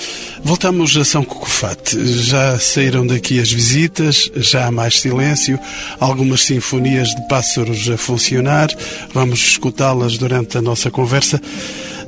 [0.44, 1.98] Voltamos a São Cocofate.
[2.24, 5.60] Já saíram daqui as visitas, já há mais silêncio,
[6.00, 8.70] algumas sinfonias de pássaros a funcionar.
[9.14, 11.42] Vamos escutá-las durante a nossa conversa.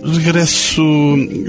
[0.08, 0.82] Regresso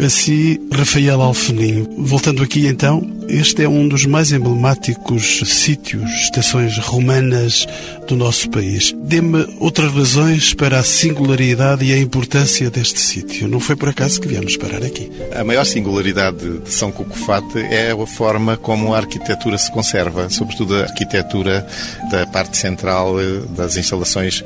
[0.05, 1.87] a si, Rafael Alfenim.
[1.97, 7.69] Voltando aqui então, este é um dos mais emblemáticos sítios, estações romanas
[8.09, 8.93] do nosso país.
[9.05, 13.47] Dê-me outras razões para a singularidade e a importância deste sítio.
[13.47, 15.09] Não foi por acaso que viemos parar aqui.
[15.37, 20.75] A maior singularidade de São Cocofate é a forma como a arquitetura se conserva, sobretudo
[20.75, 21.65] a arquitetura
[22.11, 24.43] da parte central eh, das instalações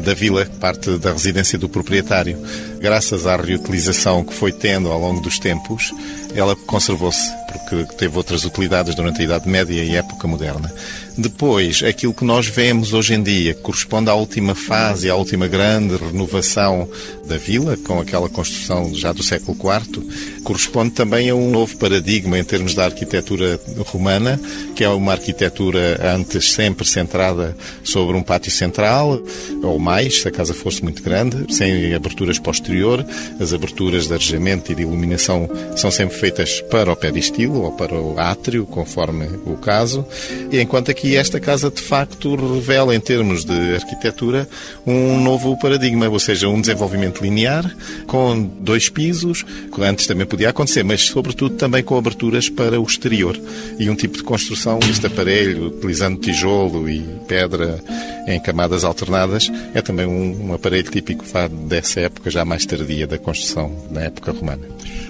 [0.00, 2.38] da vila, parte da residência do proprietário.
[2.80, 5.92] Graças à reutilização que foi tendo ao longo dos tempos,
[6.36, 10.72] ela conservou-se, porque teve outras utilidades durante a Idade Média e época moderna.
[11.18, 15.96] Depois, aquilo que nós vemos hoje em dia corresponde à última fase, à última grande
[15.96, 16.86] renovação
[17.26, 22.38] da vila, com aquela construção já do século IV, corresponde também a um novo paradigma
[22.38, 24.38] em termos da arquitetura romana,
[24.74, 29.18] que é uma arquitetura antes sempre centrada sobre um pátio central,
[29.62, 33.04] ou mais, se a casa fosse muito grande, sem aberturas posterior.
[33.40, 36.25] As aberturas de arejamento e de iluminação são sempre feitas
[36.70, 40.06] para o peristilo ou para o átrio, conforme o caso,
[40.52, 44.48] enquanto aqui esta casa de facto revela em termos de arquitetura
[44.86, 47.70] um novo paradigma, ou seja, um desenvolvimento linear
[48.06, 52.84] com dois pisos, que antes também podia acontecer, mas sobretudo também com aberturas para o
[52.84, 53.38] exterior
[53.78, 57.78] e um tipo de construção, este aparelho utilizando tijolo e pedra
[58.26, 61.24] em camadas alternadas, é também um, um aparelho típico
[61.68, 64.66] dessa época já mais tardia da construção, na época romana.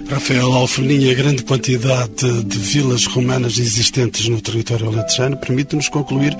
[0.09, 6.35] Rafael Alfeninha, a grande quantidade de vilas romanas existentes no território alentejano permite-nos concluir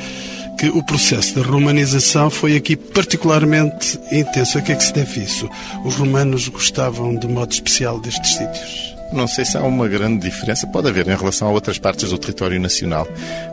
[0.58, 4.58] que o processo de romanização foi aqui particularmente intenso.
[4.58, 5.50] A que é que se deve isso?
[5.86, 8.97] Os romanos gostavam de modo especial destes sítios?
[9.12, 12.18] Não sei se há uma grande diferença, pode haver em relação a outras partes do
[12.18, 13.08] território nacional.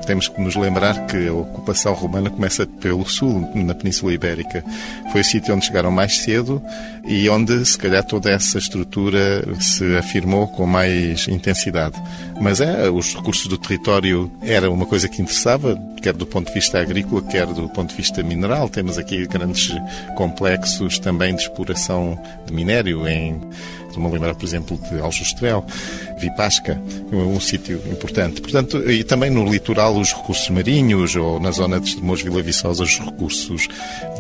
[0.05, 4.64] Temos que nos lembrar que a ocupação romana começa pelo sul, na Península Ibérica.
[5.12, 6.61] Foi o sítio onde chegaram mais cedo
[7.05, 12.03] e onde, se calhar, toda essa estrutura se afirmou com mais intensidade.
[12.40, 16.55] Mas é, os recursos do território era uma coisa que interessava, quer do ponto de
[16.55, 18.69] vista agrícola, quer do ponto de vista mineral.
[18.69, 19.71] Temos aqui grandes
[20.17, 23.40] complexos também de exploração de minério em
[23.95, 25.65] Estou-me a lembrar, por exemplo, de Aljustrel,
[26.25, 26.81] Vipasca,
[27.13, 28.41] um, sítio importante.
[28.41, 32.83] Portanto, e também no litoral os recursos marinhos, ou na zona de Estremoz, Vila Viçosa,
[32.83, 33.69] os recursos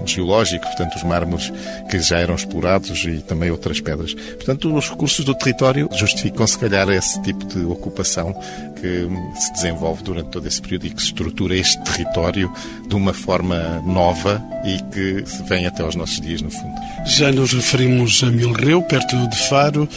[0.04, 1.52] geológico, portanto, os mármores
[1.90, 4.14] que já eram explorados e também outras pedras.
[4.14, 8.34] Portanto, os recursos do território justificam, se calhar, esse tipo de ocupação
[8.80, 9.08] que
[9.40, 12.52] se desenvolve durante todo esse período e que se estrutura este território
[12.86, 16.74] de uma forma nova e que vem até aos nossos dias, no fundo.
[17.06, 19.88] Já nos referimos a Milreu, perto de Faro.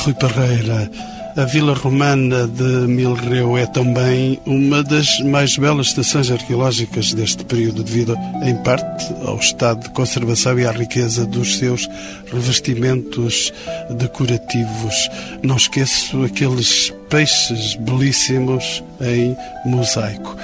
[0.00, 0.90] Rui Parreira,
[1.36, 7.82] a Vila Romana de Milreu é também uma das mais belas estações arqueológicas deste período,
[7.82, 11.88] devido, em parte, ao estado de conservação e à riqueza dos seus
[12.32, 13.52] revestimentos
[13.90, 15.08] decorativos.
[15.42, 20.36] Não esqueço aqueles peixes belíssimos em mosaico.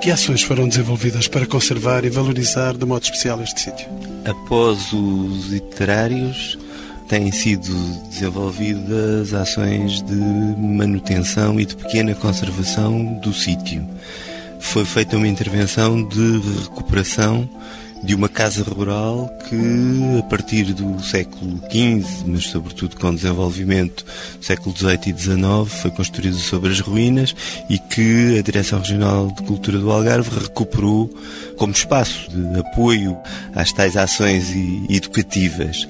[0.00, 3.86] Que ações foram desenvolvidas para conservar e valorizar de modo especial este sítio?
[4.24, 6.58] Após os literários,
[7.10, 7.74] têm sido
[8.08, 13.84] desenvolvidas ações de manutenção e de pequena conservação do sítio.
[14.60, 17.50] Foi feita uma intervenção de recuperação
[18.02, 24.04] de uma casa rural que, a partir do século XV, mas sobretudo com o desenvolvimento
[24.38, 27.34] do século XVIII e XIX, foi construída sobre as ruínas
[27.68, 31.12] e que a Direção Regional de Cultura do Algarve recuperou
[31.56, 33.16] como espaço de apoio
[33.54, 34.46] às tais ações
[34.88, 35.88] educativas.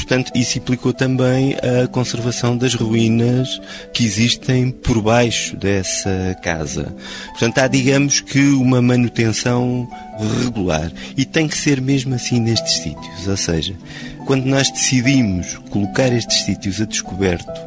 [0.00, 3.60] Portanto, isso implicou também a conservação das ruínas
[3.92, 6.94] que existem por baixo dessa casa.
[7.28, 9.86] Portanto, há, digamos que, uma manutenção
[10.42, 10.90] regular.
[11.16, 13.28] E tem que ser mesmo assim nestes sítios.
[13.28, 13.74] Ou seja,
[14.26, 17.60] quando nós decidimos colocar estes sítios a descoberto,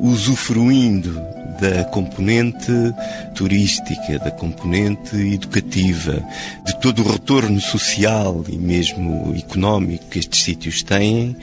[0.00, 1.20] usufruindo
[1.62, 2.72] da componente
[3.36, 6.20] turística, da componente educativa,
[6.64, 11.36] de todo o retorno social e mesmo económico que estes sítios têm,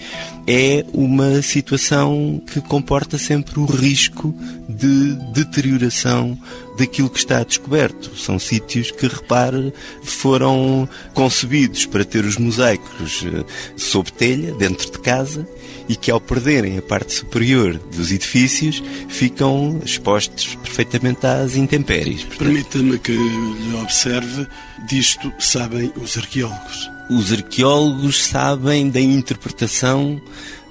[0.51, 4.33] é uma situação que comporta sempre o risco
[4.67, 6.35] de deterioração
[6.75, 8.17] daquilo que está descoberto.
[8.17, 13.45] São sítios que, repare, foram concebidos para ter os mosaicos eh,
[13.77, 15.47] sob telha, dentro de casa,
[15.87, 22.23] e que ao perderem a parte superior dos edifícios ficam expostos perfeitamente às intempéries.
[22.23, 24.47] Permita-me que lhe observe,
[24.87, 26.98] disto sabem os arqueólogos.
[27.09, 30.21] Os arqueólogos sabem da interpretação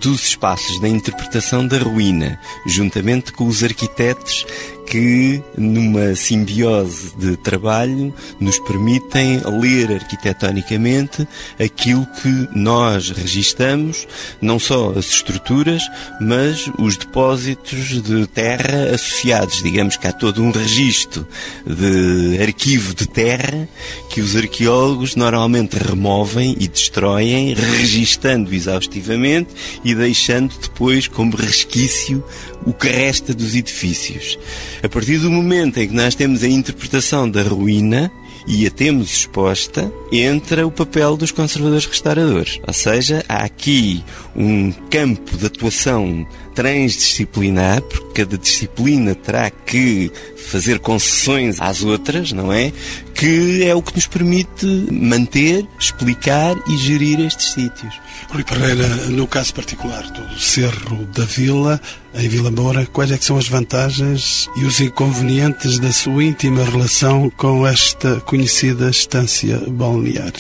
[0.01, 4.47] dos espaços, da interpretação da ruína, juntamente com os arquitetos
[4.91, 14.07] que, numa simbiose de trabalho, nos permitem ler arquitetonicamente aquilo que nós registamos,
[14.41, 15.83] não só as estruturas,
[16.21, 19.63] mas os depósitos de terra associados.
[19.63, 21.27] Digamos que há todo um registro
[21.67, 23.69] de arquivo de terra
[24.11, 29.51] que os arqueólogos normalmente removem e destroem, registando exaustivamente
[29.85, 32.25] e deixando depois como resquício
[32.67, 34.39] o que resta dos edifícios.
[34.83, 38.11] A partir do momento em que nós temos a interpretação da ruína,
[38.49, 42.59] e a temos exposta, entra o papel dos conservadores restauradores.
[42.67, 44.03] Ou seja, há aqui
[44.35, 46.27] um campo de atuação
[46.59, 50.11] transdisciplinar, porque cada disciplina terá que
[50.51, 52.73] fazer concessões às outras, não é?
[53.15, 57.95] Que é o que nos permite manter, explicar e gerir estes sítios.
[58.31, 61.81] Rui Pereira, no caso particular do Cerro da Vila,
[62.13, 67.31] em Vila Moura, quais é são as vantagens e os inconvenientes da sua íntima relação
[67.37, 70.33] com esta conhecida estância balnear?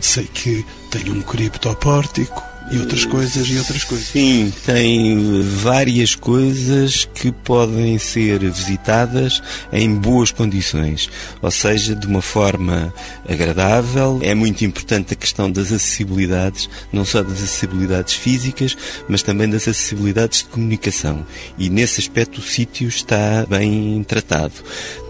[0.00, 4.08] Sei que tem um criptopórtico, e outras coisas e outras coisas.
[4.08, 11.08] Sim, tem várias coisas que podem ser visitadas em boas condições,
[11.40, 12.92] ou seja, de uma forma
[13.28, 14.18] agradável.
[14.22, 18.76] É muito importante a questão das acessibilidades, não só das acessibilidades físicas,
[19.08, 21.24] mas também das acessibilidades de comunicação.
[21.58, 24.54] E nesse aspecto o sítio está bem tratado.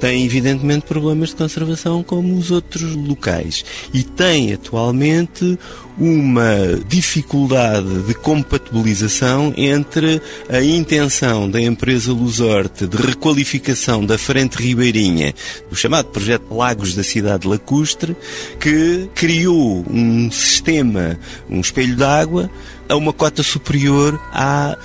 [0.00, 5.58] Tem evidentemente problemas de conservação como os outros locais e tem atualmente
[5.98, 15.34] uma dificuldade de compatibilização entre a intenção da empresa Lusorte de requalificação da frente ribeirinha,
[15.70, 18.16] o chamado projeto Lagos da cidade lacustre,
[18.60, 22.50] que criou um sistema, um espelho d'água,
[22.88, 24.76] a uma cota superior à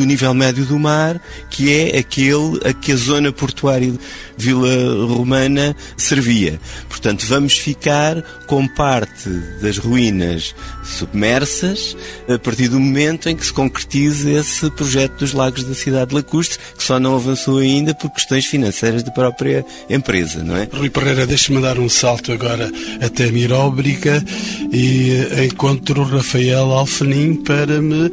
[0.00, 3.98] do nível médio do mar, que é aquele a que a zona portuária de
[4.38, 6.58] Vila Romana servia.
[6.88, 9.28] Portanto, vamos ficar com parte
[9.60, 11.94] das ruínas submersas
[12.26, 16.14] a partir do momento em que se concretize esse projeto dos lagos da cidade de
[16.14, 20.66] Lacustre, que só não avançou ainda por questões financeiras da própria empresa, não é?
[20.72, 24.24] Rui Pereira, deixe-me dar um salto agora até Miróbriga
[24.72, 28.10] e encontro Rafael Alfenim para me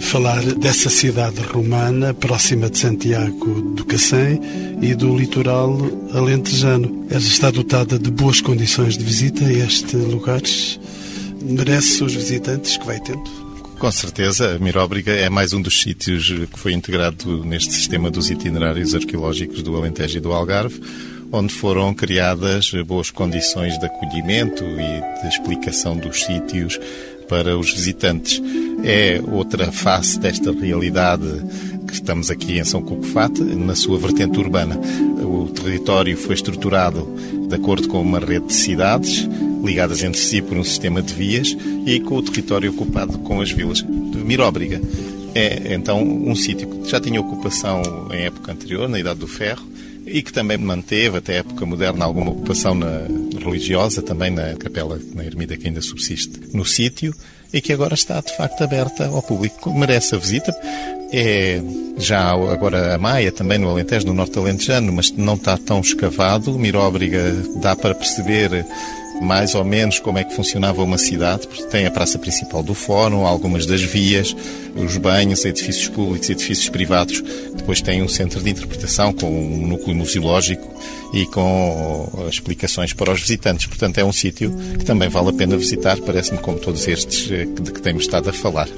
[0.00, 4.40] falar dessa cidade romana próxima de Santiago do Cacém
[4.82, 5.78] e do litoral
[6.12, 7.06] alentejano.
[7.10, 10.40] Ela está dotada de boas condições de visita a este lugar
[11.42, 13.24] merece os visitantes que vai tendo?
[13.78, 18.30] Com certeza, a Miróbriga é mais um dos sítios que foi integrado neste sistema dos
[18.30, 20.80] itinerários arqueológicos do Alentejo e do Algarve,
[21.32, 26.78] onde foram criadas boas condições de acolhimento e de explicação dos sítios
[27.30, 28.42] para os visitantes.
[28.82, 31.24] É outra face desta realidade
[31.86, 34.78] que estamos aqui em São Cucufate, na sua vertente urbana.
[35.22, 37.08] O território foi estruturado
[37.48, 39.28] de acordo com uma rede de cidades,
[39.64, 41.56] ligadas entre si por um sistema de vias,
[41.86, 43.82] e com o território ocupado com as vilas.
[43.82, 44.80] Miróbriga
[45.34, 49.64] é, então, um sítio que já tinha ocupação em época anterior, na Idade do Ferro,
[50.10, 53.02] e que também manteve, até a época moderna, alguma ocupação na,
[53.38, 57.14] religiosa, também na capela, na ermida que ainda subsiste no sítio,
[57.52, 59.72] e que agora está, de facto, aberta ao público.
[59.72, 60.54] Merece a visita.
[61.12, 61.60] É
[61.98, 66.58] já agora a Maia, também no Alentejo, no Norte Alentejano, mas não está tão escavado.
[66.58, 68.64] Miróbriga dá para perceber
[69.20, 72.74] mais ou menos como é que funcionava uma cidade, porque tem a praça principal do
[72.74, 74.34] fórum, algumas das vias,
[74.74, 77.22] os banhos, edifícios públicos, edifícios privados.
[77.54, 80.66] Depois tem um centro de interpretação com um núcleo museológico
[81.12, 83.66] e com explicações para os visitantes.
[83.66, 87.44] Portanto, é um sítio que também vale a pena visitar, parece-me como todos estes eh,
[87.44, 88.68] de que temos estado a falar.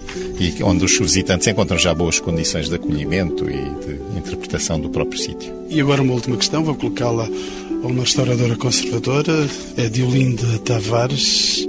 [0.40, 5.20] E onde os visitantes encontram já boas condições de acolhimento e de interpretação do próprio
[5.20, 5.52] sítio.
[5.68, 7.28] E agora uma última questão, vou colocá-la
[7.82, 11.66] uma restauradora conservadora, é Diolinda Tavares.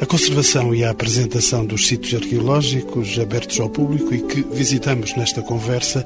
[0.00, 5.40] A conservação e a apresentação dos sítios arqueológicos abertos ao público e que visitamos nesta
[5.40, 6.04] conversa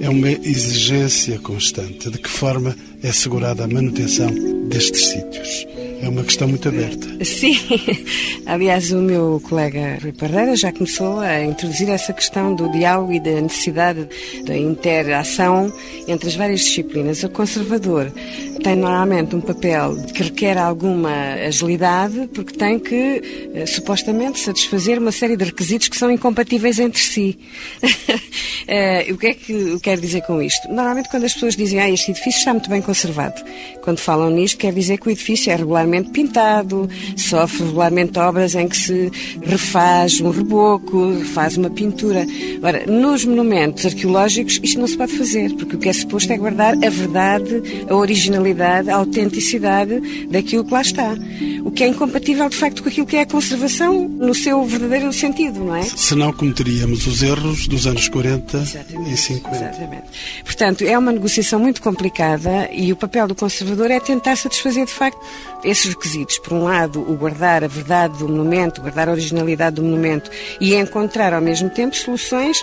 [0.00, 2.10] é uma exigência constante.
[2.10, 4.28] De que forma é assegurada a manutenção
[4.68, 5.77] destes sítios?
[6.00, 7.24] É uma questão muito aberta.
[7.24, 7.56] Sim.
[8.46, 13.20] Aliás, o meu colega Rui Parreira já começou a introduzir essa questão do diálogo e
[13.20, 14.08] da necessidade
[14.44, 15.72] da interação
[16.06, 17.22] entre as várias disciplinas.
[17.24, 18.12] O conservador
[18.62, 25.12] tem normalmente um papel que requer alguma agilidade, porque tem que, eh, supostamente, satisfazer uma
[25.12, 27.38] série de requisitos que são incompatíveis entre si.
[28.70, 30.68] Eh, o que é que eu quero dizer com isto?
[30.68, 33.42] Normalmente, quando as pessoas dizem ah, este edifício está muito bem conservado,
[33.80, 35.56] quando falam nisto, quer dizer que o edifício é
[35.88, 39.10] regularmente pintado, sofre regularmente obras em que se
[39.42, 42.26] refaz um reboco, refaz uma pintura.
[42.62, 46.36] Ora, nos monumentos arqueológicos, isto não se pode fazer, porque o que é suposto é
[46.36, 51.14] guardar a verdade, a originalidade, a autenticidade daquilo que lá está.
[51.64, 55.12] O que é incompatível, de facto, com aquilo que é a conservação no seu verdadeiro
[55.12, 55.82] sentido, não é?
[55.82, 59.56] Senão cometeríamos os erros dos anos 40 exatamente, e 50.
[59.56, 60.04] Exatamente.
[60.44, 64.92] Portanto, é uma negociação muito complicada e o papel do conservador é tentar satisfazer, de
[64.92, 65.18] facto,
[65.78, 66.38] esses requisitos.
[66.38, 70.74] Por um lado, o guardar a verdade do monumento, guardar a originalidade do monumento e
[70.74, 72.58] encontrar, ao mesmo tempo, soluções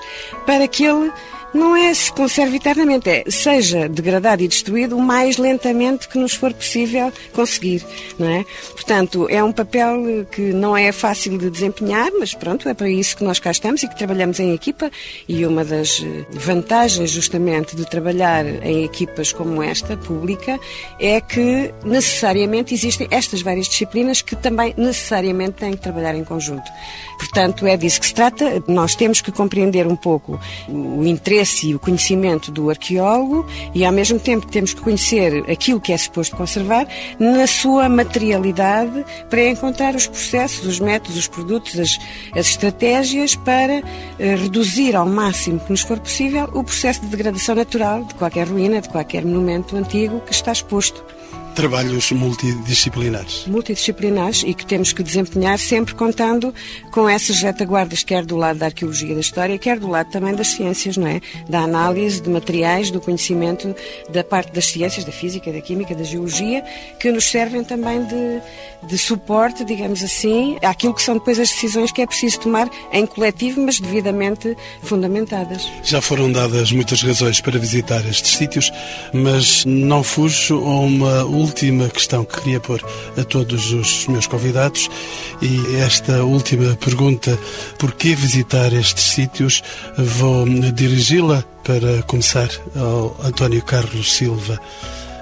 [0.46, 1.12] para que ele
[1.54, 6.34] não é se conserve eternamente, é seja degradado e destruído o mais lentamente que nos
[6.34, 7.86] for possível conseguir,
[8.20, 8.46] não é?
[8.72, 13.16] Portanto, é um papel que não é fácil de desempenhar, mas pronto, é para isso
[13.18, 14.92] que nós cá estamos e que trabalhamos em equipa
[15.28, 20.60] e uma das vantagens justamente de trabalhar em equipas como esta, pública,
[21.00, 26.70] é que necessariamente existem estas várias disciplinas que também necessariamente têm que trabalhar em conjunto.
[27.18, 28.64] Portanto, é disso que se trata.
[28.68, 34.20] Nós temos que compreender um pouco o interesse o conhecimento do arqueólogo e, ao mesmo
[34.20, 36.88] tempo, temos que conhecer aquilo que é suposto conservar
[37.20, 42.00] na sua materialidade para encontrar os processos, os métodos, os produtos, as,
[42.34, 43.84] as estratégias para
[44.20, 48.48] eh, reduzir ao máximo que nos for possível o processo de degradação natural de qualquer
[48.48, 51.04] ruína, de qualquer monumento antigo que está exposto
[51.56, 53.46] trabalhos multidisciplinares.
[53.48, 56.54] Multidisciplinares e que temos que desempenhar sempre contando
[56.92, 60.50] com essas retaguardas, quer do lado da arqueologia da história, quer do lado também das
[60.50, 61.22] ciências, não é?
[61.50, 63.74] Da análise de materiais, do conhecimento
[64.10, 66.64] da parte das ciências, da física, da química, da geologia,
[67.00, 68.42] que nos servem também de,
[68.88, 73.06] de suporte, digamos assim, àquilo que são depois as decisões que é preciso tomar em
[73.06, 75.68] coletivo, mas devidamente fundamentadas.
[75.84, 78.72] Já foram dadas muitas razões para visitar estes sítios,
[79.14, 82.84] mas não fujo a uma última questão que queria pôr
[83.16, 84.90] a todos os meus convidados
[85.44, 87.38] e esta última pergunta,
[87.78, 89.62] por que visitar estes sítios?
[89.96, 90.44] Vou
[90.74, 94.60] dirigi-la para começar ao António Carlos Silva.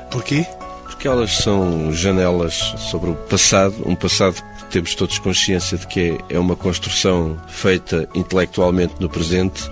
[0.09, 0.45] Porquê?
[0.85, 6.17] Porque elas são janelas sobre o passado, um passado que temos todos consciência de que
[6.29, 9.69] é uma construção feita intelectualmente no presente,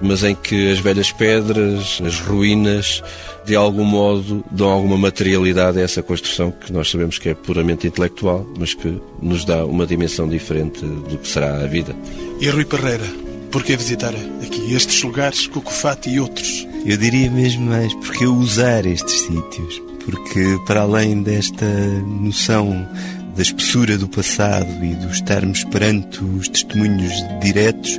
[0.00, 3.02] mas em que as velhas pedras, as ruínas,
[3.44, 7.86] de algum modo dão alguma materialidade a essa construção que nós sabemos que é puramente
[7.86, 11.94] intelectual, mas que nos dá uma dimensão diferente do que será a vida.
[12.40, 13.04] E Rui Parreira,
[13.50, 16.66] por que visitar aqui estes lugares, Cucufate e outros?
[16.86, 19.82] Eu diria mesmo mais, porque usar estes sítios?
[20.04, 21.66] Porque para além desta
[22.06, 22.88] noção
[23.36, 27.98] da espessura do passado e do estarmos perante os testemunhos diretos,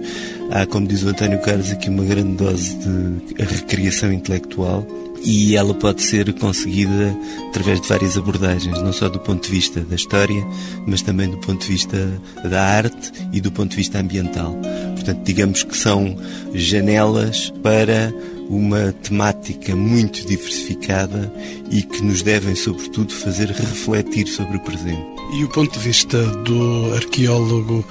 [0.51, 4.85] há, como diz o António Carlos, aqui uma grande dose de recriação intelectual
[5.23, 7.15] e ela pode ser conseguida
[7.49, 10.45] através de várias abordagens, não só do ponto de vista da história,
[10.85, 14.55] mas também do ponto de vista da arte e do ponto de vista ambiental.
[14.95, 16.17] Portanto, digamos que são
[16.53, 18.13] janelas para
[18.49, 21.31] uma temática muito diversificada
[21.69, 25.05] e que nos devem, sobretudo, fazer refletir sobre o presente.
[25.33, 27.85] E o ponto de vista do arqueólogo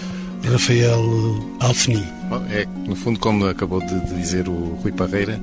[0.44, 1.02] Rafael
[1.60, 2.19] Alfeni?
[2.50, 5.40] É, no fundo, como acabou de dizer o Rui Parreira,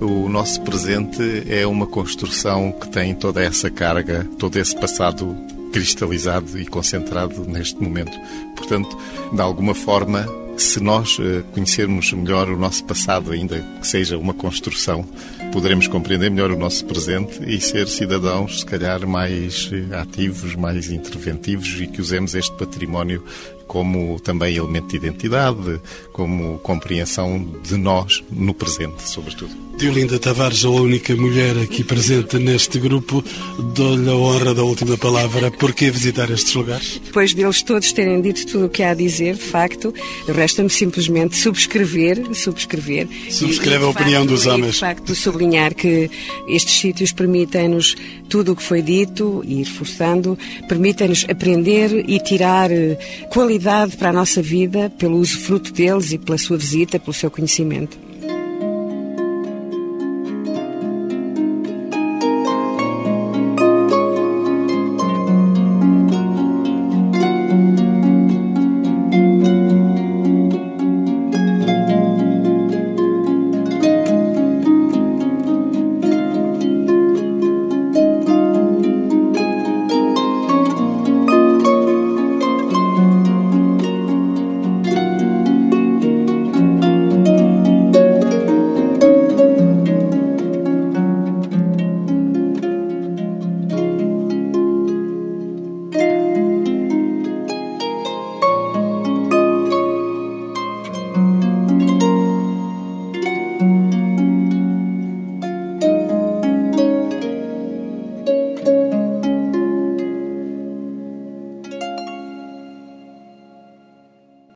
[0.00, 5.34] o nosso presente é uma construção que tem toda essa carga, todo esse passado
[5.72, 8.18] cristalizado e concentrado neste momento.
[8.56, 8.96] Portanto,
[9.32, 10.26] de alguma forma,
[10.56, 15.04] se nós eh, conhecermos melhor o nosso passado, ainda que seja uma construção,
[15.52, 20.90] poderemos compreender melhor o nosso presente e ser cidadãos, se calhar, mais eh, ativos, mais
[20.90, 23.22] interventivos e que usemos este património
[23.66, 25.80] como também elemento de identidade,
[26.12, 29.66] como compreensão de nós no presente, sobretudo.
[29.76, 33.22] Diolinda Tavares, a única mulher aqui presente neste grupo,
[33.74, 35.50] dou-lhe a honra da última palavra.
[35.50, 36.98] Por que visitar estes lugares?
[37.04, 39.92] Depois deles todos terem dito tudo o que há a dizer, de facto,
[40.26, 43.06] resta-me simplesmente subscrever, subscrever.
[43.30, 44.74] Subscreve a opinião facto, dos homens.
[44.74, 46.10] de facto, sublinhar que
[46.48, 47.96] estes sítios permitem-nos
[48.30, 50.38] tudo o que foi dito e ir reforçando,
[50.68, 52.98] permitem-nos aprender e tirar eh,
[53.56, 57.30] qualidade para a nossa vida pelo uso fruto deles e pela sua visita, pelo seu
[57.30, 58.05] conhecimento.